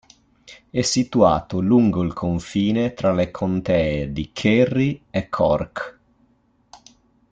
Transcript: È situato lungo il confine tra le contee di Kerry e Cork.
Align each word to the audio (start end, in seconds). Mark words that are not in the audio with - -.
È 0.71 0.81
situato 0.81 1.59
lungo 1.59 2.01
il 2.01 2.13
confine 2.13 2.95
tra 2.95 3.13
le 3.13 3.29
contee 3.29 4.11
di 4.11 4.31
Kerry 4.33 4.99
e 5.11 5.29
Cork. 5.29 5.99